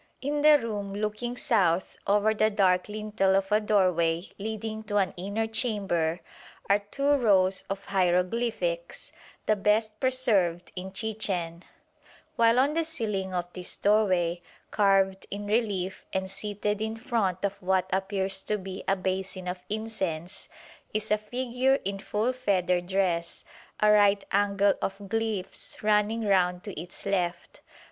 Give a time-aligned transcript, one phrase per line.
[0.19, 5.13] In the room looking south, over the dark lintel of a doorway leading to an
[5.15, 6.21] inner chamber,
[6.67, 9.11] are two rows of hieroglyphics,
[9.45, 11.63] the best preserved in Chichen,
[12.35, 14.41] while on the ceiling of this doorway,
[14.71, 19.59] carved in relief and seated in front of what appears to be a basin of
[19.69, 20.49] incense,
[20.95, 23.45] is a figure in full feathered dress,
[23.79, 27.61] a right angle of glyphs running round to its left.